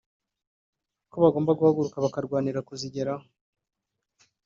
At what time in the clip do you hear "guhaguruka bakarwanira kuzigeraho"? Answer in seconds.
1.57-3.25